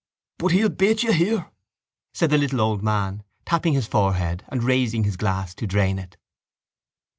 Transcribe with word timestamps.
—But 0.39 0.47
he'll 0.53 0.69
beat 0.69 1.03
you 1.03 1.11
here, 1.13 1.51
said 2.11 2.31
the 2.31 2.37
little 2.39 2.59
old 2.59 2.81
man, 2.81 3.21
tapping 3.45 3.73
his 3.73 3.85
forehead 3.85 4.43
and 4.47 4.63
raising 4.63 5.03
his 5.03 5.15
glass 5.15 5.53
to 5.53 5.67
drain 5.67 5.99
it. 5.99 6.17